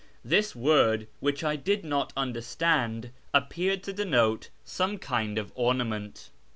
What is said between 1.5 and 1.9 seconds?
did